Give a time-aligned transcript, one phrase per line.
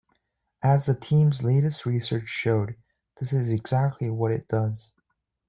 [0.63, 2.75] As the team's latest research showed,
[3.19, 4.95] that is exactly what it does.